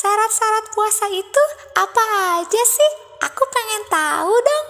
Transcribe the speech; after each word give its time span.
Syarat-syarat 0.00 0.72
puasa 0.72 1.12
itu 1.12 1.42
apa 1.76 2.04
aja 2.40 2.62
sih? 2.64 2.92
Aku 3.20 3.44
pengen 3.52 3.82
tahu 3.92 4.32
dong. 4.32 4.66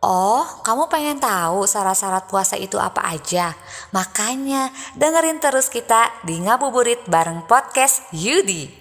Oh, 0.00 0.48
kamu 0.64 0.88
pengen 0.88 1.20
tahu 1.20 1.68
syarat-syarat 1.68 2.24
puasa 2.24 2.56
itu 2.56 2.80
apa 2.80 3.04
aja? 3.04 3.52
Makanya 3.92 4.72
dengerin 4.96 5.44
terus 5.44 5.68
kita 5.68 6.08
di 6.24 6.40
Ngabuburit 6.40 7.04
bareng 7.04 7.44
podcast 7.44 8.08
Yudi. 8.16 8.72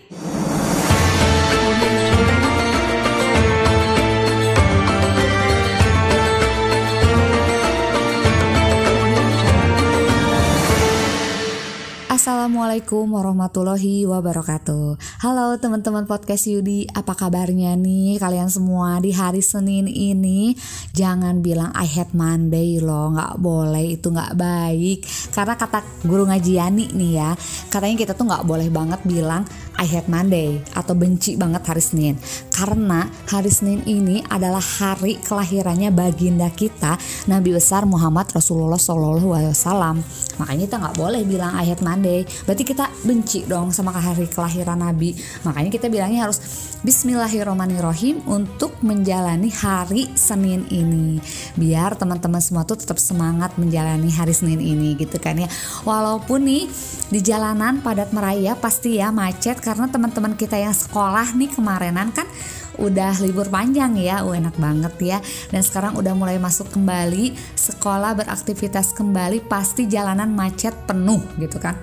Assalamualaikum 12.25 13.13
warahmatullahi 13.13 14.01
wabarakatuh. 14.09 14.97
Halo 15.21 15.61
teman-teman 15.61 16.09
podcast 16.09 16.49
Yudi 16.49 16.89
Apa 16.89 17.13
kabarnya 17.13 17.77
nih 17.77 18.17
kalian 18.17 18.49
semua 18.49 18.97
di 18.97 19.13
hari 19.13 19.45
Senin 19.45 19.85
ini? 19.85 20.57
Jangan 20.89 21.45
bilang 21.45 21.69
I 21.77 21.85
hate 21.85 22.17
Monday 22.17 22.81
loh 22.81 23.13
Gak 23.13 23.37
boleh 23.37 23.93
itu 23.93 24.09
gak 24.09 24.41
baik. 24.41 25.05
Karena 25.37 25.53
kata 25.53 25.85
guru 26.01 26.25
ngaji 26.25 26.51
Yani 26.57 26.85
nih 26.97 27.11
ya 27.13 27.29
Katanya 27.69 27.93
kita 27.93 28.17
tuh 28.17 28.25
gak 28.25 28.49
boleh 28.49 28.73
banget 28.73 29.05
bilang 29.05 29.45
I 29.79 29.85
hate 29.87 30.07
Monday 30.07 30.63
Atau 30.75 30.95
benci 30.95 31.35
banget 31.35 31.63
hari 31.67 31.83
Senin. 31.83 32.15
Karena 32.51 33.07
hari 33.27 33.51
Senin 33.51 33.83
ini 33.83 34.23
adalah 34.27 34.63
hari 34.63 35.19
kelahirannya 35.19 35.91
baginda 35.91 36.47
kita 36.51 36.95
Nabi 37.27 37.55
besar 37.55 37.83
Muhammad 37.83 38.31
Rasulullah 38.31 38.79
SAW 38.79 39.99
Makanya 40.39 40.63
kita 40.67 40.77
gak 40.79 40.95
boleh 40.99 41.21
bilang 41.23 41.55
I 41.55 41.67
hate 41.71 41.83
Monday. 41.83 42.27
Berarti 42.43 42.63
kita 42.67 42.91
benci 43.03 43.47
dong 43.47 43.71
sama 43.71 43.95
hari 43.95 44.27
kelahiran 44.27 44.79
Nabi. 44.79 45.15
Makanya 45.47 45.71
kita 45.71 45.87
bilangnya 45.87 46.27
harus 46.27 46.39
Bismillahirrohmanirrohim 46.85 48.29
untuk 48.29 48.77
menjalani 48.85 49.49
hari 49.49 50.11
Senin 50.13 50.69
ini. 50.69 51.17
Biar 51.57 51.97
teman-teman 51.97 52.37
semua 52.37 52.61
tuh 52.61 52.77
tetap 52.77 53.01
semangat 53.01 53.57
menjalani 53.57 54.11
hari 54.13 54.35
Senin 54.37 54.61
ini 54.61 54.93
gitu 54.93 55.17
kan 55.17 55.39
ya. 55.39 55.49
Walaupun 55.81 56.45
nih 56.45 56.69
di 57.09 57.19
jalanan 57.25 57.81
padat 57.81 58.13
meraya 58.13 58.53
pasti 58.53 59.01
ya 59.01 59.09
macet 59.09 59.64
karena 59.65 59.89
teman-teman 59.89 60.37
kita 60.37 60.61
yang 60.61 60.77
sekolah 60.77 61.33
nih 61.33 61.49
kemarinan 61.49 62.13
kan 62.13 62.29
udah 62.77 63.17
libur 63.25 63.49
panjang 63.49 63.97
ya, 63.97 64.21
uh, 64.21 64.37
enak 64.37 64.53
banget 64.61 64.93
ya. 65.01 65.17
Dan 65.49 65.65
sekarang 65.65 65.97
udah 65.97 66.13
mulai 66.13 66.37
masuk 66.37 66.69
kembali 66.69 67.33
sekolah 67.57 68.13
beraktivitas 68.13 68.93
kembali, 68.93 69.41
pasti 69.49 69.89
jalanan 69.89 70.29
macet 70.29 70.77
penuh 70.85 71.23
gitu 71.41 71.57
kan 71.57 71.73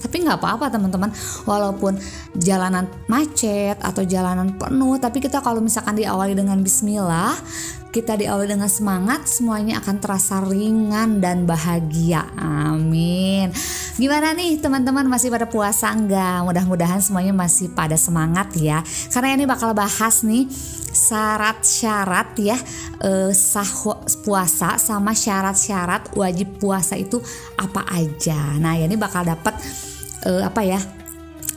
tapi 0.00 0.24
nggak 0.24 0.40
apa-apa 0.40 0.72
teman-teman 0.72 1.12
walaupun 1.44 2.00
jalanan 2.40 2.88
macet 3.04 3.76
atau 3.84 4.00
jalanan 4.00 4.56
penuh 4.56 4.96
tapi 4.96 5.20
kita 5.20 5.44
kalau 5.44 5.60
misalkan 5.60 5.92
diawali 5.92 6.32
dengan 6.32 6.56
Bismillah 6.64 7.36
kita 7.90 8.14
diawali 8.14 8.54
dengan 8.54 8.70
semangat 8.70 9.26
semuanya 9.26 9.82
akan 9.82 9.96
terasa 9.98 10.38
ringan 10.46 11.18
dan 11.18 11.42
bahagia. 11.42 12.22
Amin. 12.38 13.50
Gimana 13.98 14.30
nih 14.30 14.62
teman-teman? 14.62 15.10
Masih 15.10 15.28
pada 15.28 15.50
puasa 15.50 15.90
enggak 15.90 16.46
mudah-mudahan 16.46 17.02
semuanya 17.02 17.34
masih 17.34 17.74
pada 17.74 17.98
semangat 17.98 18.54
ya. 18.54 18.86
Karena 19.10 19.34
ini 19.34 19.44
bakal 19.44 19.74
bahas 19.74 20.22
nih 20.22 20.46
syarat-syarat 20.90 22.30
ya 22.38 22.58
eh, 23.02 23.30
sah 23.34 23.70
puasa 24.22 24.78
sama 24.78 25.10
syarat-syarat 25.10 26.14
wajib 26.14 26.62
puasa 26.62 26.94
itu 26.94 27.18
apa 27.58 27.82
aja. 27.90 28.54
Nah 28.62 28.78
ya 28.78 28.86
ini 28.86 28.94
bakal 28.94 29.26
dapat 29.26 29.58
uh, 30.26 30.42
apa 30.46 30.62
ya 30.64 30.80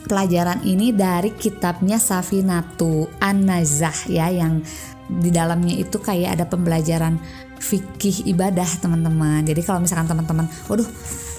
pelajaran 0.04 0.60
ini 0.68 0.92
dari 0.92 1.32
kitabnya 1.32 1.96
Safinatu 1.96 3.08
An-Nazah 3.20 4.12
ya 4.12 4.28
yang 4.28 4.60
di 5.08 5.28
dalamnya 5.28 5.76
itu 5.76 6.00
kayak 6.00 6.40
ada 6.40 6.44
pembelajaran 6.48 7.20
fikih 7.60 8.28
ibadah 8.28 8.66
teman-teman. 8.80 9.44
Jadi 9.44 9.60
kalau 9.64 9.80
misalkan 9.80 10.08
teman-teman, 10.08 10.48
waduh 10.68 10.86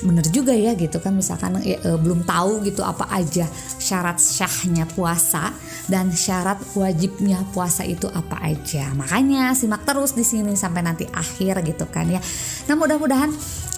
bener 0.03 0.27
juga 0.27 0.51
ya 0.51 0.75
gitu 0.75 0.99
kan 0.99 1.15
misalkan 1.15 1.61
e, 1.63 1.79
e, 1.79 1.89
belum 1.95 2.27
tahu 2.27 2.65
gitu 2.67 2.83
apa 2.83 3.07
aja 3.13 3.47
syarat 3.79 4.19
syahnya 4.19 4.83
puasa 4.91 5.55
dan 5.87 6.11
syarat 6.11 6.59
wajibnya 6.73 7.45
puasa 7.53 7.85
itu 7.85 8.09
apa 8.09 8.41
aja. 8.41 8.91
Makanya 8.97 9.53
simak 9.53 9.85
terus 9.85 10.17
di 10.17 10.25
sini 10.25 10.57
sampai 10.57 10.81
nanti 10.81 11.05
akhir 11.07 11.61
gitu 11.63 11.85
kan 11.87 12.09
ya. 12.09 12.19
Nah 12.67 12.75
mudah-mudahan 12.75 13.31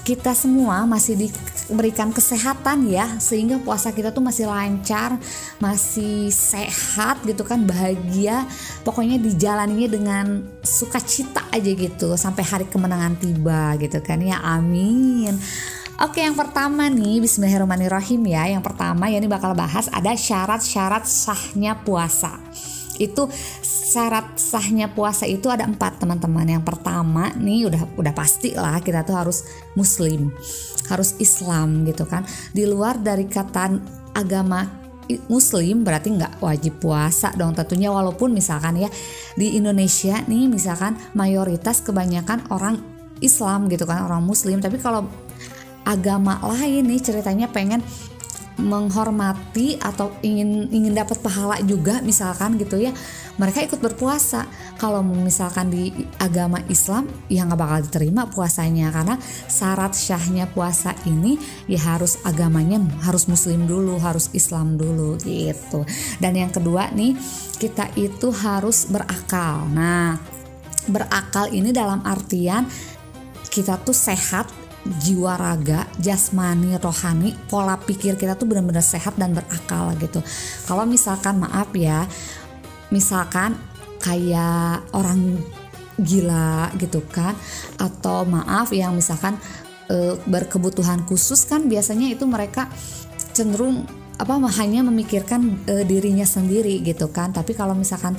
kita 0.08 0.32
semua 0.32 0.88
masih 0.88 1.20
diberikan 1.20 2.16
kesehatan 2.16 2.88
ya 2.88 3.20
sehingga 3.20 3.60
puasa 3.60 3.92
kita 3.92 4.16
tuh 4.16 4.24
masih 4.24 4.48
lancar 4.48 5.20
masih 5.60 6.32
sehat 6.32 7.20
gitu 7.28 7.44
kan 7.44 7.68
bahagia 7.68 8.48
pokoknya 8.88 9.20
dijalaninya 9.20 9.92
dengan 9.92 10.26
sukacita 10.64 11.44
aja 11.52 11.72
gitu 11.76 12.16
sampai 12.16 12.44
hari 12.48 12.66
kemenangan 12.72 13.20
tiba 13.20 13.76
gitu 13.84 14.00
kan 14.00 14.24
ya 14.24 14.40
amin 14.40 15.36
Oke 15.98 16.22
yang 16.22 16.38
pertama 16.38 16.94
nih 16.94 17.26
Bismillahirrahmanirrahim 17.26 18.22
ya. 18.30 18.46
Yang 18.54 18.70
pertama 18.70 19.10
ya 19.10 19.18
ini 19.18 19.26
bakal 19.26 19.58
bahas 19.58 19.90
ada 19.90 20.14
syarat-syarat 20.14 21.10
sahnya 21.10 21.74
puasa. 21.74 22.38
Itu 23.02 23.26
syarat 23.66 24.38
sahnya 24.38 24.94
puasa 24.94 25.26
itu 25.26 25.50
ada 25.50 25.66
empat 25.66 25.98
teman-teman. 25.98 26.46
Yang 26.46 26.70
pertama 26.70 27.34
nih 27.34 27.66
udah 27.66 27.98
udah 27.98 28.14
pasti 28.14 28.54
lah 28.54 28.78
kita 28.78 29.02
tuh 29.10 29.18
harus 29.18 29.42
muslim 29.74 30.30
harus 30.86 31.18
Islam 31.18 31.82
gitu 31.90 32.06
kan. 32.06 32.22
Di 32.54 32.70
luar 32.70 33.02
dari 33.02 33.26
kata 33.26 33.74
agama 34.14 34.70
muslim 35.26 35.82
berarti 35.82 36.14
nggak 36.14 36.46
wajib 36.46 36.78
puasa 36.78 37.34
dong 37.34 37.58
tentunya. 37.58 37.90
Walaupun 37.90 38.38
misalkan 38.38 38.78
ya 38.78 38.90
di 39.34 39.58
Indonesia 39.58 40.22
nih 40.30 40.46
misalkan 40.46 40.94
mayoritas 41.18 41.82
kebanyakan 41.82 42.54
orang 42.54 42.78
Islam 43.18 43.66
gitu 43.66 43.90
kan 43.90 44.06
orang 44.06 44.22
muslim. 44.22 44.62
Tapi 44.62 44.78
kalau 44.78 45.27
agama 45.88 46.44
lain 46.44 46.84
nih 46.84 47.00
ceritanya 47.00 47.48
pengen 47.48 47.80
menghormati 48.58 49.78
atau 49.78 50.10
ingin 50.26 50.66
ingin 50.74 50.98
dapat 50.98 51.22
pahala 51.22 51.62
juga 51.62 52.02
misalkan 52.02 52.58
gitu 52.58 52.82
ya. 52.82 52.90
Mereka 53.38 53.70
ikut 53.70 53.78
berpuasa. 53.78 54.50
Kalau 54.82 55.06
misalkan 55.06 55.70
di 55.70 55.94
agama 56.18 56.58
Islam 56.66 57.06
ya 57.30 57.46
nggak 57.46 57.60
bakal 57.62 57.80
diterima 57.86 58.26
puasanya. 58.26 58.90
Karena 58.90 59.16
syarat 59.46 59.94
syahnya 59.94 60.50
puasa 60.50 60.98
ini 61.06 61.38
ya 61.70 61.78
harus 61.86 62.18
agamanya 62.26 62.82
harus 63.06 63.30
muslim 63.30 63.70
dulu 63.70 64.02
harus 64.02 64.34
Islam 64.34 64.74
dulu 64.74 65.22
gitu. 65.22 65.86
Dan 66.18 66.34
yang 66.34 66.50
kedua 66.50 66.90
nih 66.98 67.14
kita 67.62 67.94
itu 67.94 68.34
harus 68.34 68.90
berakal. 68.90 69.70
Nah 69.70 70.18
berakal 70.90 71.54
ini 71.54 71.70
dalam 71.70 72.02
artian 72.10 72.66
kita 73.54 73.78
tuh 73.86 73.94
sehat 73.94 74.50
jiwa 75.04 75.36
raga, 75.36 75.84
jasmani, 76.00 76.80
rohani, 76.80 77.36
pola 77.52 77.76
pikir 77.76 78.16
kita 78.16 78.40
tuh 78.40 78.48
benar-benar 78.48 78.84
sehat 78.84 79.20
dan 79.20 79.36
berakal 79.36 79.92
gitu. 80.00 80.24
Kalau 80.64 80.88
misalkan 80.88 81.44
maaf 81.44 81.72
ya, 81.76 82.08
misalkan 82.90 83.60
kayak 84.00 84.88
orang 84.96 85.40
gila 86.00 86.72
gitu 86.80 87.04
kan, 87.12 87.36
atau 87.82 88.24
maaf 88.24 88.72
yang 88.72 88.96
misalkan 88.96 89.36
e, 89.92 90.16
berkebutuhan 90.30 91.04
khusus 91.04 91.44
kan 91.44 91.66
biasanya 91.66 92.14
itu 92.14 92.24
mereka 92.24 92.70
cenderung 93.36 93.84
apa 94.18 94.34
hanya 94.62 94.82
memikirkan 94.82 95.62
e, 95.68 95.84
dirinya 95.84 96.26
sendiri 96.26 96.80
gitu 96.82 97.12
kan. 97.12 97.36
Tapi 97.36 97.52
kalau 97.58 97.76
misalkan 97.76 98.16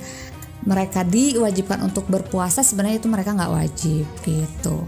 mereka 0.66 1.06
diwajibkan 1.06 1.80
untuk 1.86 2.04
berpuasa 2.10 2.60
sebenarnya 2.60 3.00
itu 3.00 3.08
mereka 3.08 3.32
nggak 3.32 3.52
wajib 3.54 4.06
gitu. 4.26 4.84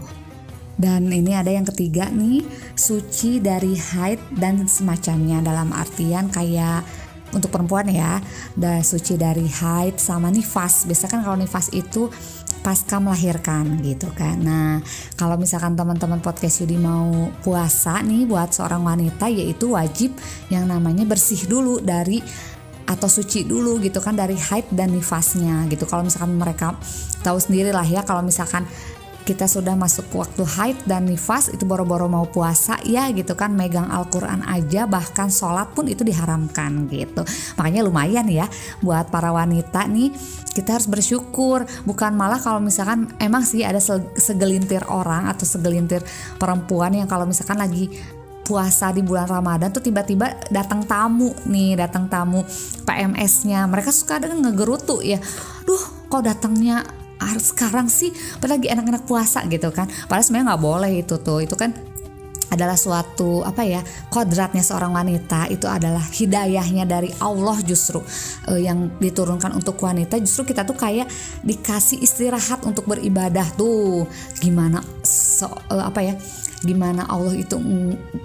Dan 0.77 1.11
ini 1.11 1.35
ada 1.35 1.51
yang 1.51 1.67
ketiga 1.67 2.09
nih, 2.09 2.41
suci 2.73 3.43
dari 3.43 3.75
haid 3.77 4.19
dan 4.37 4.65
semacamnya 4.65 5.43
dalam 5.43 5.69
artian 5.75 6.31
kayak 6.31 6.83
untuk 7.31 7.47
perempuan 7.47 7.87
ya, 7.87 8.19
ada 8.59 8.83
suci 8.83 9.15
dari 9.15 9.47
haid 9.47 9.99
sama 9.99 10.27
nifas. 10.27 10.83
Biasa 10.83 11.07
kan 11.07 11.23
kalau 11.23 11.39
nifas 11.39 11.71
itu 11.71 12.11
pasca 12.61 13.01
melahirkan 13.01 13.81
gitu 13.81 14.11
kan. 14.13 14.37
Nah, 14.37 14.83
kalau 15.17 15.35
misalkan 15.35 15.73
teman-teman 15.73 16.21
podcast 16.21 16.61
Yudi 16.61 16.77
mau 16.77 17.33
puasa 17.41 17.99
nih 18.05 18.29
buat 18.29 18.53
seorang 18.53 18.85
wanita 18.85 19.31
yaitu 19.31 19.73
wajib 19.73 20.13
yang 20.53 20.69
namanya 20.69 21.07
bersih 21.07 21.49
dulu 21.49 21.81
dari 21.81 22.21
atau 22.85 23.07
suci 23.07 23.47
dulu 23.47 23.79
gitu 23.79 24.03
kan 24.03 24.13
dari 24.19 24.37
haid 24.37 24.69
dan 24.75 24.93
nifasnya 24.93 25.65
gitu. 25.71 25.87
Kalau 25.89 26.05
misalkan 26.05 26.37
mereka 26.37 26.75
tahu 27.25 27.39
sendiri 27.39 27.73
lah 27.73 27.85
ya 27.85 28.03
kalau 28.05 28.21
misalkan 28.21 28.67
kita 29.31 29.47
sudah 29.47 29.79
masuk 29.79 30.11
waktu 30.11 30.43
haid 30.43 30.77
dan 30.83 31.07
nifas 31.07 31.47
itu 31.47 31.63
boro-boro 31.63 32.11
mau 32.11 32.27
puasa 32.27 32.75
ya 32.83 33.07
gitu 33.15 33.31
kan 33.39 33.55
megang 33.55 33.87
Al-Quran 33.87 34.43
aja 34.43 34.83
bahkan 34.83 35.31
sholat 35.31 35.71
pun 35.71 35.87
itu 35.87 36.03
diharamkan 36.03 36.91
gitu. 36.91 37.23
Makanya 37.55 37.87
lumayan 37.87 38.27
ya 38.27 38.51
buat 38.83 39.07
para 39.07 39.31
wanita 39.31 39.87
nih 39.87 40.11
kita 40.51 40.75
harus 40.75 40.91
bersyukur. 40.91 41.63
Bukan 41.87 42.11
malah 42.11 42.43
kalau 42.43 42.59
misalkan 42.59 43.07
emang 43.23 43.47
sih 43.47 43.63
ada 43.63 43.79
segelintir 44.19 44.83
orang 44.91 45.31
atau 45.31 45.47
segelintir 45.47 46.03
perempuan 46.35 46.91
yang 46.91 47.07
kalau 47.07 47.23
misalkan 47.23 47.55
lagi 47.55 47.87
puasa 48.43 48.91
di 48.91 48.99
bulan 48.99 49.31
Ramadan 49.31 49.71
tuh 49.71 49.79
tiba-tiba 49.79 50.27
datang 50.51 50.83
tamu 50.83 51.31
nih 51.47 51.79
datang 51.79 52.11
tamu 52.11 52.43
PMS-nya 52.83 53.63
mereka 53.63 53.95
suka 53.95 54.19
dengan 54.19 54.43
ngegerutu 54.43 54.99
ya. 54.99 55.23
Duh 55.63 56.11
kok 56.11 56.19
datangnya 56.19 56.83
harus 57.21 57.53
sekarang 57.53 57.85
sih 57.85 58.09
apalagi 58.37 58.67
anak-anak 58.71 59.05
puasa 59.05 59.45
gitu 59.45 59.69
kan. 59.69 59.85
Padahal 60.09 60.25
sebenarnya 60.25 60.47
nggak 60.53 60.63
boleh 60.63 60.91
itu 61.05 61.15
tuh. 61.21 61.39
Itu 61.45 61.53
kan 61.53 61.71
adalah 62.51 62.75
suatu 62.75 63.47
apa 63.47 63.63
ya 63.63 63.79
kodratnya 64.11 64.59
seorang 64.59 64.91
wanita. 64.91 65.47
Itu 65.47 65.71
adalah 65.71 66.03
hidayahnya 66.03 66.83
dari 66.83 67.09
Allah 67.23 67.55
justru 67.63 68.03
uh, 68.51 68.59
yang 68.59 68.91
diturunkan 68.99 69.55
untuk 69.55 69.79
wanita. 69.79 70.19
Justru 70.19 70.51
kita 70.51 70.67
tuh 70.67 70.75
kayak 70.75 71.07
dikasih 71.47 72.03
istirahat 72.03 72.67
untuk 72.67 72.85
beribadah 72.85 73.47
tuh. 73.55 74.03
Gimana 74.43 74.83
so, 75.07 75.47
uh, 75.47 75.87
apa 75.87 76.03
ya 76.03 76.13
gimana 76.61 77.09
Allah 77.09 77.33
itu 77.33 77.57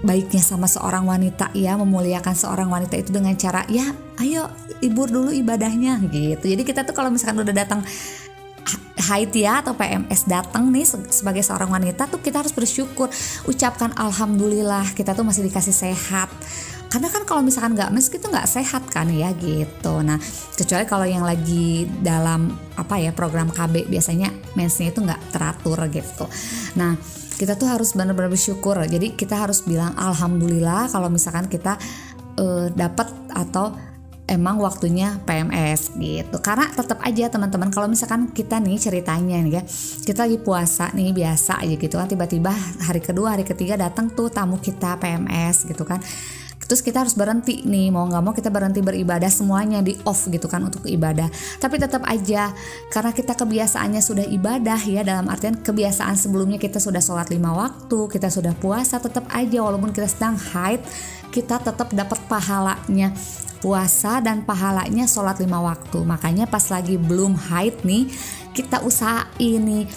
baiknya 0.03 0.43
sama 0.43 0.67
seorang 0.67 1.07
wanita. 1.07 1.55
Ya 1.55 1.79
memuliakan 1.79 2.35
seorang 2.35 2.67
wanita 2.67 2.99
itu 2.99 3.15
dengan 3.15 3.33
cara 3.39 3.63
ya 3.71 3.95
ayo 4.19 4.51
libur 4.83 5.07
dulu 5.07 5.31
ibadahnya 5.31 6.03
gitu. 6.11 6.51
Jadi 6.51 6.63
kita 6.67 6.83
tuh 6.83 6.93
kalau 6.93 7.09
misalkan 7.09 7.47
udah 7.47 7.55
datang 7.55 7.81
haid 9.07 9.31
ya 9.31 9.63
atau 9.63 9.73
PMS 9.77 10.27
datang 10.27 10.67
nih 10.73 10.83
sebagai 11.13 11.39
seorang 11.45 11.71
wanita 11.71 12.11
tuh 12.11 12.19
kita 12.19 12.43
harus 12.43 12.51
bersyukur. 12.51 13.07
Ucapkan 13.47 13.95
alhamdulillah 13.95 14.91
kita 14.91 15.15
tuh 15.15 15.23
masih 15.23 15.47
dikasih 15.47 15.75
sehat. 15.75 16.27
Karena 16.87 17.11
kan 17.11 17.27
kalau 17.27 17.43
misalkan 17.43 17.75
nggak 17.75 17.91
mens 17.91 18.07
itu 18.07 18.23
nggak 18.23 18.47
sehat 18.47 18.83
kan 18.87 19.11
ya 19.11 19.31
gitu. 19.35 19.99
Nah 20.03 20.19
kecuali 20.55 20.87
kalau 20.87 21.03
yang 21.03 21.23
lagi 21.23 21.83
dalam 21.99 22.47
apa 22.79 22.95
ya 22.99 23.11
program 23.11 23.51
KB 23.51 23.91
biasanya 23.91 24.31
mensnya 24.55 24.91
itu 24.91 25.03
nggak 25.03 25.35
teratur 25.35 25.79
gitu. 25.91 26.25
Nah 26.79 26.95
kita 27.37 27.59
tuh 27.59 27.69
harus 27.69 27.93
benar-benar 27.93 28.31
bersyukur. 28.31 28.79
Jadi 28.87 29.13
kita 29.13 29.35
harus 29.35 29.61
bilang 29.67 29.93
alhamdulillah 29.99 30.89
kalau 30.89 31.11
misalkan 31.11 31.45
kita 31.51 31.75
uh, 32.39 32.71
dapat 32.71 33.11
atau 33.35 33.75
emang 34.27 34.59
waktunya 34.59 35.17
PMS 35.23 35.95
gitu. 35.95 36.37
Karena 36.43 36.67
tetap 36.69 36.99
aja 37.01 37.31
teman-teman 37.31 37.71
kalau 37.71 37.87
misalkan 37.87 38.29
kita 38.35 38.59
nih 38.59 38.77
ceritanya 38.77 39.39
nih 39.41 39.53
ya 39.57 39.63
kita 40.03 40.27
lagi 40.27 40.37
puasa 40.43 40.91
nih 40.91 41.15
biasa 41.15 41.63
aja 41.63 41.75
gitu 41.79 41.95
kan 41.95 42.07
tiba-tiba 42.11 42.51
hari 42.83 42.99
kedua 42.99 43.39
hari 43.39 43.47
ketiga 43.47 43.79
datang 43.79 44.11
tuh 44.11 44.27
tamu 44.27 44.59
kita 44.59 44.99
PMS 44.99 45.63
gitu 45.65 45.87
kan 45.87 46.03
terus 46.67 46.83
kita 46.83 47.07
harus 47.07 47.15
berhenti 47.15 47.63
nih 47.63 47.89
mau 47.89 48.03
nggak 48.05 48.21
mau 48.21 48.35
kita 48.35 48.51
berhenti 48.51 48.83
beribadah 48.83 49.31
semuanya 49.31 49.79
di 49.79 49.95
off 50.03 50.27
gitu 50.27 50.45
kan 50.51 50.67
untuk 50.67 50.83
ibadah. 50.83 51.31
Tapi 51.57 51.79
tetap 51.79 52.03
aja 52.05 52.51
karena 52.91 53.11
kita 53.15 53.33
kebiasaannya 53.33 54.01
sudah 54.03 54.27
ibadah 54.27 54.77
ya 54.83 55.01
dalam 55.01 55.31
artian 55.31 55.55
kebiasaan 55.63 56.19
sebelumnya 56.19 56.59
kita 56.59 56.77
sudah 56.83 56.99
sholat 56.99 57.31
lima 57.31 57.55
waktu 57.55 58.11
kita 58.11 58.27
sudah 58.27 58.51
puasa 58.59 58.99
tetap 58.99 59.25
aja 59.31 59.63
walaupun 59.63 59.95
kita 59.95 60.11
sedang 60.11 60.35
haid 60.35 60.83
kita 61.31 61.63
tetap 61.63 61.89
dapat 61.95 62.19
pahalanya. 62.27 63.15
Puasa 63.57 64.21
dan 64.21 64.45
pahalanya 64.45 65.09
sholat 65.09 65.41
lima 65.41 65.57
waktu. 65.57 66.05
Makanya 66.05 66.45
pas 66.45 66.61
lagi 66.69 66.93
belum 66.93 67.33
haid 67.33 67.81
nih 67.81 68.05
kita 68.53 68.85
usahain 68.85 69.61
nih 69.65 69.89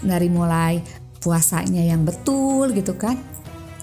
dari 0.00 0.32
mulai 0.32 0.80
puasanya 1.24 1.80
yang 1.84 2.04
betul 2.04 2.68
gitu 2.76 2.92
kan 3.00 3.16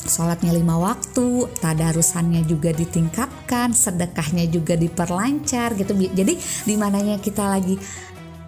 Sholatnya 0.01 0.51
lima 0.51 0.81
waktu, 0.81 1.45
tadarusannya 1.61 2.41
juga 2.49 2.73
ditingkatkan, 2.73 3.71
sedekahnya 3.71 4.49
juga 4.49 4.73
diperlancar 4.73 5.77
gitu. 5.77 5.93
Jadi 5.93 6.33
di 6.65 6.75
mananya 6.75 7.21
kita 7.21 7.45
lagi 7.45 7.77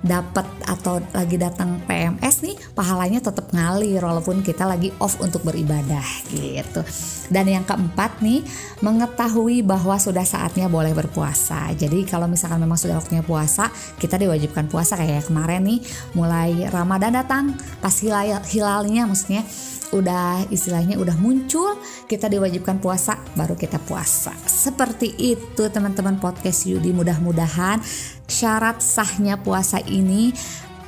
dapat 0.04 0.44
atau 0.68 1.00
lagi 1.16 1.40
datang 1.40 1.80
PMS 1.88 2.44
nih 2.44 2.60
pahalanya 2.76 3.24
tetap 3.24 3.56
ngalir 3.56 4.04
walaupun 4.04 4.44
kita 4.44 4.68
lagi 4.68 4.92
off 5.00 5.16
untuk 5.24 5.48
beribadah 5.48 6.04
gitu. 6.28 6.84
Dan 7.32 7.48
yang 7.48 7.64
keempat 7.64 8.20
nih 8.20 8.44
mengetahui 8.84 9.64
bahwa 9.64 9.96
sudah 9.96 10.28
saatnya 10.28 10.68
boleh 10.68 10.92
berpuasa. 10.92 11.72
Jadi 11.72 12.04
kalau 12.04 12.28
misalkan 12.28 12.60
memang 12.60 12.76
sudah 12.76 13.00
waktunya 13.00 13.24
puasa, 13.24 13.72
kita 13.96 14.20
diwajibkan 14.20 14.68
puasa 14.68 15.00
kayak 15.00 15.32
kemarin 15.32 15.64
nih 15.64 15.80
mulai 16.20 16.68
Ramadan 16.68 17.16
datang 17.16 17.56
pas 17.80 17.96
hilal 17.96 18.44
hilalnya 18.44 19.08
maksudnya 19.08 19.48
udah 19.94 20.50
istilahnya 20.50 20.98
udah 20.98 21.14
muncul 21.22 21.78
kita 22.10 22.26
diwajibkan 22.28 22.82
puasa 22.82 23.22
baru 23.38 23.54
kita 23.54 23.78
puasa. 23.78 24.34
Seperti 24.44 25.14
itu 25.16 25.64
teman-teman 25.70 26.18
podcast 26.18 26.66
Yudi 26.66 26.90
mudah-mudahan 26.92 27.80
syarat 28.26 28.82
sahnya 28.82 29.38
puasa 29.38 29.78
ini 29.86 30.34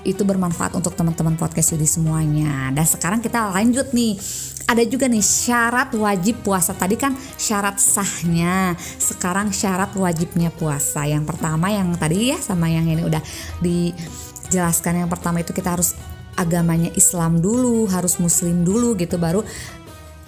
itu 0.05 0.21
bermanfaat 0.21 0.77
untuk 0.77 0.93
teman-teman 0.93 1.33
podcast 1.35 1.73
Yudi 1.73 1.89
semuanya. 1.89 2.69
Dan 2.73 2.85
sekarang 2.85 3.19
kita 3.19 3.49
lanjut 3.51 3.91
nih. 3.91 4.17
Ada 4.65 4.81
juga 4.81 5.05
nih 5.05 5.21
syarat 5.21 5.93
wajib 5.93 6.41
puasa. 6.41 6.73
Tadi 6.73 6.97
kan 6.97 7.13
syarat 7.37 7.77
sahnya 7.77 8.73
sekarang 8.97 9.53
syarat 9.53 9.93
wajibnya 9.93 10.49
puasa. 10.49 11.05
Yang 11.05 11.29
pertama 11.29 11.69
yang 11.69 11.93
tadi 12.01 12.33
ya 12.33 12.37
sama 12.41 12.65
yang 12.65 12.89
ini 12.89 13.05
udah 13.05 13.21
dijelaskan. 13.61 15.05
Yang 15.05 15.09
pertama 15.13 15.45
itu 15.45 15.53
kita 15.53 15.77
harus 15.77 15.93
agamanya 16.35 16.91
Islam 16.93 17.39
dulu, 17.39 17.87
harus 17.87 18.19
muslim 18.19 18.63
dulu 18.63 18.95
gitu 18.99 19.15
baru 19.19 19.41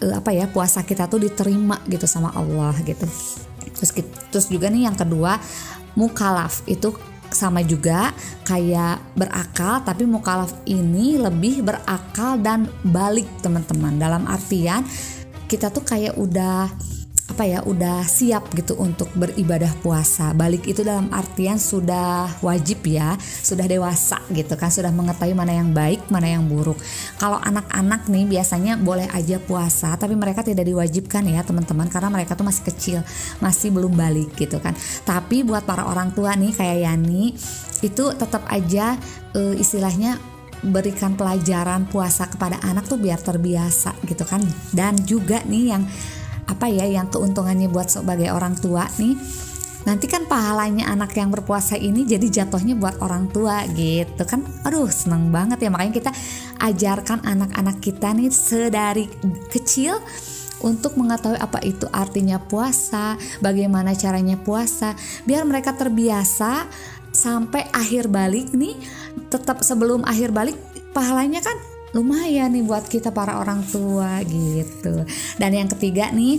uh, 0.04 0.14
apa 0.18 0.32
ya 0.34 0.48
puasa 0.50 0.84
kita 0.84 1.08
tuh 1.08 1.24
diterima 1.24 1.80
gitu 1.88 2.08
sama 2.10 2.32
Allah 2.36 2.76
gitu. 2.84 3.06
Terus 3.78 3.92
terus 4.34 4.48
juga 4.50 4.72
nih 4.72 4.90
yang 4.90 4.98
kedua 4.98 5.38
mukalaf 5.94 6.66
itu 6.66 6.96
sama 7.32 7.60
juga 7.60 8.16
kayak 8.48 9.04
berakal 9.20 9.84
tapi 9.84 10.08
mukalaf 10.08 10.56
ini 10.64 11.20
lebih 11.20 11.60
berakal 11.60 12.40
dan 12.40 12.72
balik 12.88 13.28
teman-teman 13.44 14.00
dalam 14.00 14.24
artian 14.24 14.88
kita 15.52 15.72
tuh 15.72 15.84
kayak 15.84 16.16
udah 16.16 16.72
apa 17.38 17.46
ya 17.46 17.62
udah 17.62 18.02
siap 18.02 18.50
gitu 18.58 18.74
untuk 18.82 19.14
beribadah 19.14 19.70
puasa. 19.86 20.34
Balik 20.34 20.74
itu 20.74 20.82
dalam 20.82 21.06
artian 21.14 21.62
sudah 21.62 22.26
wajib 22.42 22.82
ya 22.82 23.14
sudah 23.22 23.70
dewasa 23.70 24.18
gitu 24.34 24.58
kan 24.58 24.74
sudah 24.74 24.90
mengetahui 24.90 25.38
mana 25.38 25.54
yang 25.54 25.70
baik 25.70 26.10
mana 26.10 26.34
yang 26.34 26.50
buruk. 26.50 26.82
Kalau 27.22 27.38
anak-anak 27.38 28.10
nih 28.10 28.26
biasanya 28.26 28.82
boleh 28.82 29.06
aja 29.14 29.38
puasa 29.38 29.94
tapi 30.02 30.18
mereka 30.18 30.42
tidak 30.42 30.66
diwajibkan 30.66 31.30
ya 31.30 31.46
teman-teman 31.46 31.86
karena 31.94 32.10
mereka 32.10 32.34
tuh 32.34 32.42
masih 32.42 32.74
kecil 32.74 33.00
masih 33.38 33.70
belum 33.70 33.94
balik 33.94 34.34
gitu 34.34 34.58
kan. 34.58 34.74
Tapi 35.06 35.46
buat 35.46 35.62
para 35.62 35.86
orang 35.86 36.18
tua 36.18 36.34
nih 36.34 36.58
kayak 36.58 36.90
Yani 36.90 37.38
itu 37.86 38.04
tetap 38.18 38.50
aja 38.50 38.98
uh, 39.38 39.54
istilahnya 39.54 40.18
berikan 40.66 41.14
pelajaran 41.14 41.86
puasa 41.86 42.26
kepada 42.26 42.58
anak 42.66 42.90
tuh 42.90 42.98
biar 42.98 43.22
terbiasa 43.22 43.94
gitu 44.10 44.26
kan. 44.26 44.42
Dan 44.74 44.98
juga 45.06 45.46
nih 45.46 45.78
yang 45.78 45.86
apa 46.48 46.66
ya 46.72 46.88
yang 46.88 47.12
keuntungannya 47.12 47.68
buat 47.68 47.92
sebagai 47.92 48.32
orang 48.32 48.56
tua 48.58 48.88
nih? 48.98 49.16
Nanti 49.88 50.04
kan 50.12 50.28
pahalanya 50.28 50.92
anak 50.92 51.16
yang 51.16 51.32
berpuasa 51.32 51.80
ini 51.80 52.04
jadi 52.04 52.28
jatuhnya 52.28 52.76
buat 52.76 53.00
orang 53.00 53.32
tua 53.32 53.64
gitu 53.72 54.20
kan. 54.28 54.44
Aduh 54.68 54.92
seneng 54.92 55.32
banget 55.32 55.64
ya. 55.64 55.72
Makanya 55.72 55.94
kita 55.96 56.12
ajarkan 56.60 57.24
anak-anak 57.24 57.80
kita 57.80 58.12
nih 58.12 58.28
sedari 58.28 59.08
kecil 59.48 59.96
untuk 60.60 60.98
mengetahui 61.00 61.40
apa 61.40 61.64
itu 61.64 61.88
artinya 61.94 62.36
puasa, 62.42 63.16
bagaimana 63.40 63.94
caranya 63.94 64.36
puasa, 64.36 64.98
biar 65.24 65.46
mereka 65.48 65.72
terbiasa 65.72 66.66
sampai 67.14 67.70
akhir 67.72 68.10
balik 68.10 68.52
nih, 68.52 68.76
tetap 69.32 69.64
sebelum 69.64 70.04
akhir 70.04 70.34
balik 70.34 70.58
pahalanya 70.92 71.40
kan 71.46 71.56
lumayan 71.98 72.54
nih 72.54 72.62
buat 72.62 72.86
kita 72.86 73.10
para 73.10 73.42
orang 73.42 73.66
tua 73.66 74.22
gitu. 74.22 75.02
Dan 75.42 75.58
yang 75.58 75.66
ketiga 75.66 76.14
nih 76.14 76.38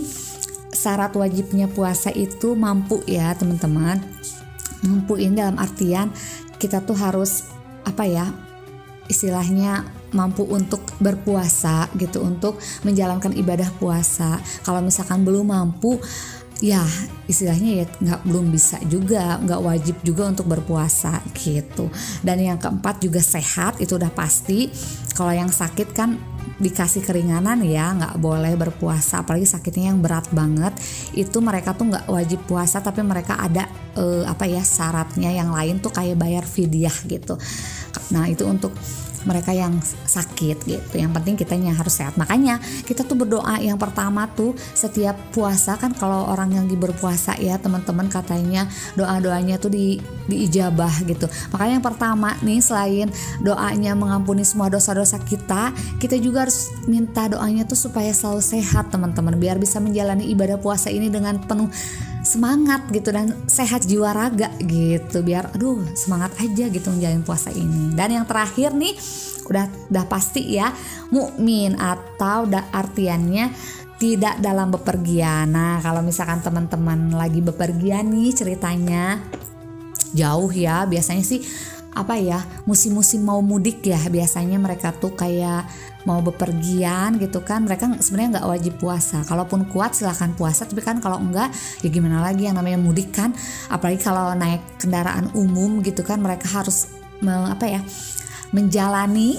syarat 0.71 1.11
wajibnya 1.11 1.67
puasa 1.67 2.07
itu 2.15 2.55
mampu 2.55 3.03
ya 3.03 3.35
teman-teman. 3.35 3.99
Mampu 4.87 5.19
ini 5.19 5.35
dalam 5.35 5.59
artian 5.59 6.15
kita 6.55 6.79
tuh 6.87 6.95
harus 6.95 7.51
apa 7.83 8.07
ya 8.07 8.31
istilahnya 9.11 9.83
mampu 10.13 10.45
untuk 10.45 10.79
berpuasa 11.01 11.89
gitu 11.97 12.23
untuk 12.23 12.61
menjalankan 12.87 13.35
ibadah 13.35 13.67
puasa. 13.75 14.39
Kalau 14.63 14.79
misalkan 14.79 15.27
belum 15.27 15.49
mampu 15.51 15.99
ya 16.59 16.83
istilahnya 17.23 17.83
ya 17.83 17.85
nggak 17.87 18.21
belum 18.27 18.51
bisa 18.51 18.75
juga 18.91 19.39
nggak 19.39 19.61
wajib 19.63 19.95
juga 20.03 20.27
untuk 20.27 20.47
berpuasa 20.51 21.23
gitu. 21.35 21.87
Dan 22.19 22.43
yang 22.43 22.59
keempat 22.59 22.99
juga 22.99 23.23
sehat 23.23 23.79
itu 23.79 23.95
udah 23.95 24.11
pasti. 24.11 24.67
Kalau 25.15 25.31
yang 25.35 25.51
sakit 25.51 25.91
kan 25.91 26.15
dikasih 26.59 27.07
keringanan 27.07 27.63
ya 27.63 27.95
nggak 27.95 28.19
boleh 28.19 28.51
berpuasa 28.59 29.23
apalagi 29.23 29.47
sakitnya 29.47 29.95
yang 29.95 30.03
berat 30.03 30.27
banget. 30.35 30.75
Itu 31.15 31.39
mereka 31.39 31.71
tuh 31.71 31.95
nggak 31.95 32.05
wajib 32.11 32.39
puasa 32.43 32.83
tapi 32.83 33.03
mereka 33.07 33.39
ada 33.39 33.67
uh, 33.95 34.27
apa 34.27 34.43
ya 34.43 34.63
syaratnya 34.63 35.31
yang 35.31 35.55
lain 35.55 35.79
tuh 35.79 35.95
kayak 35.95 36.19
bayar 36.19 36.43
fidyah 36.43 36.95
gitu. 37.07 37.39
Nah 38.11 38.27
itu 38.27 38.43
untuk 38.43 38.75
mereka 39.27 39.51
yang 39.51 39.75
sakit 39.83 40.57
gitu. 40.63 40.95
Yang 40.95 41.11
penting 41.19 41.35
kitanya 41.35 41.71
harus 41.75 41.97
sehat. 41.99 42.15
Makanya 42.15 42.59
kita 42.87 43.03
tuh 43.03 43.19
berdoa 43.19 43.59
yang 43.59 43.75
pertama 43.75 44.27
tuh 44.31 44.55
setiap 44.75 45.15
puasa 45.35 45.75
kan 45.75 45.91
kalau 45.95 46.29
orang 46.29 46.55
yang 46.55 46.65
berpuasa 46.69 47.35
ya 47.41 47.57
teman-teman 47.59 48.07
katanya 48.07 48.69
doa-doanya 48.95 49.59
tuh 49.59 49.73
di 49.73 49.99
diijabah 50.29 51.03
gitu. 51.09 51.25
Makanya 51.51 51.81
yang 51.81 51.85
pertama 51.85 52.37
nih 52.45 52.61
selain 52.61 53.07
doanya 53.41 53.97
mengampuni 53.97 54.45
semua 54.45 54.69
dosa-dosa 54.69 55.17
kita 55.19 55.73
kita 55.97 56.15
juga 56.21 56.47
harus 56.47 56.71
minta 56.85 57.25
doanya 57.27 57.65
tuh 57.65 57.75
supaya 57.75 58.13
selalu 58.13 58.43
sehat 58.43 58.93
teman-teman. 58.93 59.35
Biar 59.35 59.57
bisa 59.57 59.81
menjalani 59.81 60.29
ibadah 60.31 60.61
puasa 60.61 60.93
ini 60.93 61.09
dengan 61.09 61.41
penuh 61.41 61.67
semangat 62.29 62.85
gitu 62.93 63.09
dan 63.09 63.33
sehat 63.49 63.89
jiwa 63.89 64.13
raga 64.13 64.53
gitu 64.61 65.25
biar 65.25 65.49
aduh 65.57 65.81
semangat 65.97 66.37
aja 66.37 66.69
gitu 66.69 66.93
menjalin 66.93 67.25
puasa 67.25 67.49
ini 67.49 67.97
dan 67.97 68.13
yang 68.13 68.25
terakhir 68.29 68.69
nih 68.77 68.93
udah 69.49 69.65
udah 69.89 70.05
pasti 70.05 70.53
ya 70.53 70.69
mukmin 71.09 71.73
atau 71.73 72.45
da, 72.45 72.69
artiannya 72.69 73.49
tidak 73.99 74.39
dalam 74.39 74.71
bepergian. 74.71 75.51
Nah, 75.51 75.83
kalau 75.83 75.99
misalkan 75.99 76.39
teman-teman 76.39 77.11
lagi 77.11 77.43
bepergian 77.43 78.07
nih 78.07 78.31
ceritanya 78.31 79.19
jauh 80.15 80.47
ya, 80.55 80.87
biasanya 80.87 81.19
sih 81.19 81.43
apa 81.93 82.15
ya 82.21 82.39
musim-musim 82.69 83.25
mau 83.25 83.41
mudik 83.41 83.81
ya 83.81 83.97
biasanya 84.07 84.61
mereka 84.61 84.93
tuh 84.93 85.13
kayak 85.17 85.65
mau 86.07 86.23
bepergian 86.23 87.19
gitu 87.19 87.43
kan. 87.43 87.65
Mereka 87.67 87.99
sebenarnya 87.99 88.39
nggak 88.39 88.47
wajib 88.47 88.73
puasa. 88.79 89.21
Kalaupun 89.27 89.67
kuat 89.67 89.97
silahkan 89.97 90.31
puasa. 90.33 90.63
Tapi 90.63 90.79
kan 90.79 91.03
kalau 91.03 91.19
enggak 91.19 91.51
ya 91.83 91.89
gimana 91.91 92.23
lagi 92.23 92.47
yang 92.47 92.55
namanya 92.55 92.79
mudik 92.79 93.11
kan? 93.11 93.35
Apalagi 93.67 93.99
kalau 93.99 94.31
naik 94.37 94.63
kendaraan 94.79 95.29
umum 95.35 95.83
gitu 95.83 96.05
kan 96.05 96.21
mereka 96.23 96.47
harus 96.49 96.87
apa 97.25 97.67
ya 97.67 97.81
menjalani 98.55 99.35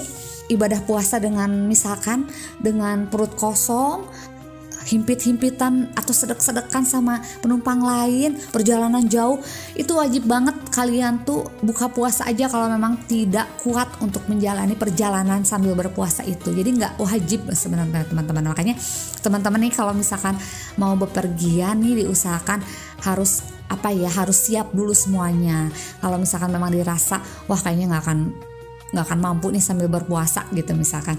ibadah 0.53 0.83
puasa 0.83 1.17
dengan 1.17 1.65
misalkan 1.65 2.27
dengan 2.59 3.07
perut 3.07 3.33
kosong 3.33 4.05
himpit-himpitan 4.87 5.93
atau 5.93 6.13
sedek-sedekan 6.13 6.83
sama 6.87 7.21
penumpang 7.39 7.81
lain 7.81 8.37
perjalanan 8.49 9.05
jauh 9.05 9.39
itu 9.77 9.91
wajib 9.93 10.25
banget 10.25 10.55
kalian 10.71 11.21
tuh 11.27 11.47
buka 11.61 11.91
puasa 11.91 12.25
aja 12.27 12.47
kalau 12.47 12.71
memang 12.71 12.97
tidak 13.05 13.47
kuat 13.61 13.87
untuk 14.01 14.25
menjalani 14.27 14.73
perjalanan 14.73 15.43
sambil 15.43 15.75
berpuasa 15.77 16.25
itu. 16.25 16.51
Jadi 16.51 16.69
nggak 16.81 16.93
wajib 17.01 17.49
sebenarnya 17.51 18.07
teman-teman. 18.07 18.51
Makanya 18.51 18.75
teman-teman 19.21 19.59
nih 19.67 19.73
kalau 19.73 19.93
misalkan 19.93 20.35
mau 20.79 20.95
bepergian 20.97 21.79
nih 21.79 22.05
diusahakan 22.05 22.63
harus 23.05 23.45
apa 23.71 23.95
ya 23.95 24.11
harus 24.11 24.51
siap 24.51 24.75
dulu 24.75 24.91
semuanya. 24.91 25.71
Kalau 26.03 26.19
misalkan 26.19 26.51
memang 26.51 26.71
dirasa 26.73 27.23
wah 27.47 27.59
kayaknya 27.59 27.95
nggak 27.95 28.03
akan 28.03 28.19
nggak 28.91 29.05
akan 29.07 29.19
mampu 29.23 29.47
nih 29.55 29.63
sambil 29.63 29.87
berpuasa 29.87 30.43
gitu 30.51 30.75
misalkan 30.75 31.15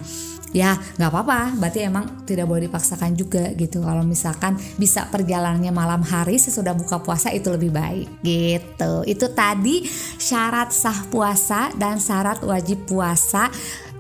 ya 0.53 0.77
nggak 1.01 1.11
apa-apa 1.11 1.57
berarti 1.57 1.81
emang 1.89 2.25
tidak 2.29 2.47
boleh 2.47 2.69
dipaksakan 2.69 3.17
juga 3.17 3.51
gitu 3.57 3.81
kalau 3.81 4.05
misalkan 4.05 4.55
bisa 4.77 5.09
perjalanannya 5.09 5.73
malam 5.73 6.05
hari 6.05 6.37
sesudah 6.37 6.77
buka 6.77 7.01
puasa 7.01 7.33
itu 7.33 7.49
lebih 7.49 7.73
baik 7.73 8.09
gitu 8.21 9.03
itu 9.09 9.27
tadi 9.33 9.89
syarat 10.21 10.71
sah 10.71 11.09
puasa 11.09 11.73
dan 11.77 11.97
syarat 11.99 12.45
wajib 12.45 12.85
puasa 12.85 13.49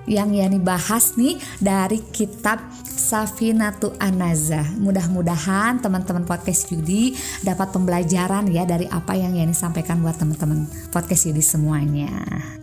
yang 0.06 0.34
Yani 0.34 0.58
bahas 0.58 1.14
nih 1.14 1.38
dari 1.62 2.02
kitab 2.10 2.58
Safinatu 2.82 3.94
Anaza. 4.02 4.66
Mudah-mudahan 4.78 5.78
teman-teman 5.78 6.26
podcast 6.26 6.74
Yudi 6.74 7.14
dapat 7.46 7.70
pembelajaran 7.70 8.50
ya 8.50 8.66
dari 8.66 8.90
apa 8.90 9.14
yang 9.14 9.38
Yani 9.38 9.54
sampaikan 9.54 10.02
buat 10.02 10.18
teman-teman 10.18 10.66
podcast 10.90 11.30
Yudi 11.30 11.42
semuanya. 11.44 12.10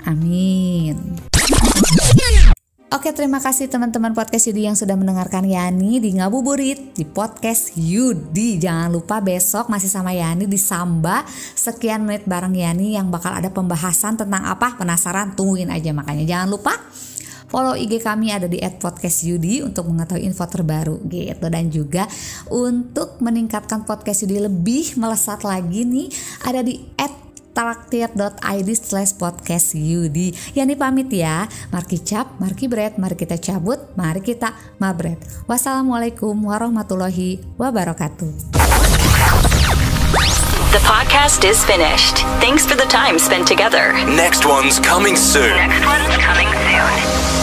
Amin. 0.03 0.99
Oke 2.89 3.13
terima 3.13 3.37
kasih 3.37 3.69
teman-teman 3.69 4.17
podcast 4.17 4.49
Yudi 4.49 4.65
yang 4.65 4.73
sudah 4.73 4.97
mendengarkan 4.97 5.45
Yani 5.45 6.01
di 6.01 6.09
Ngabuburit 6.17 6.97
di 6.97 7.05
podcast 7.05 7.77
Yudi. 7.77 8.57
Jangan 8.57 8.89
lupa 8.89 9.21
besok 9.21 9.69
masih 9.69 9.85
sama 9.85 10.09
Yani 10.09 10.49
di 10.49 10.57
Samba. 10.57 11.21
Sekian 11.53 12.01
menit 12.01 12.25
bareng 12.25 12.49
Yani 12.49 12.97
yang 12.97 13.13
bakal 13.13 13.37
ada 13.37 13.53
pembahasan 13.53 14.17
tentang 14.17 14.41
apa? 14.41 14.73
Penasaran? 14.73 15.37
Tungguin 15.37 15.69
aja. 15.69 15.93
Makanya 15.93 16.25
Jangan 16.25 16.49
lupa 16.49 16.73
follow 17.45 17.77
IG 17.77 18.01
kami 18.01 18.33
ada 18.33 18.49
di 18.49 18.57
@podcastYudi 18.57 19.61
untuk 19.61 19.85
mengetahui 19.85 20.25
info 20.25 20.49
terbaru 20.49 20.97
gitu. 21.05 21.45
Dan 21.45 21.69
juga 21.69 22.09
untuk 22.49 23.21
meningkatkan 23.21 23.85
podcast 23.85 24.25
Yudi 24.25 24.41
lebih 24.49 24.97
melesat 24.97 25.45
lagi 25.45 25.85
nih 25.85 26.09
ada 26.41 26.65
di 26.65 26.81
traktir.id 27.53 28.69
slash 28.77 29.13
podcast 29.17 29.75
Yudi 29.75 30.33
Yani 30.55 30.75
pamit 30.75 31.09
ya 31.13 31.45
Marki 31.73 31.99
cap, 32.01 32.39
marki 32.39 32.69
bread, 32.69 32.95
mari 33.01 33.15
kita 33.15 33.37
cabut, 33.41 33.79
mari 33.97 34.21
kita 34.21 34.53
mabret 34.77 35.19
Wassalamualaikum 35.49 36.35
warahmatullahi 36.37 37.41
wabarakatuh 37.57 38.57
The 40.69 40.77
podcast 40.85 41.41
is 41.49 41.65
finished. 41.65 42.21
Thanks 42.37 42.61
for 42.61 42.77
the 42.77 42.85
time 42.85 43.17
spent 43.17 43.47
together. 43.47 43.93
Next 44.05 44.45
one's 44.45 44.77
coming 44.77 45.17
soon. 45.17 45.49
Next 45.57 45.81
one's 45.81 46.17
coming 46.21 46.45
soon. 46.53 47.38